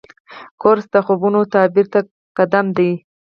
[0.61, 1.99] کورس د خوبونو تعبیر ته
[2.37, 2.91] قدم دی.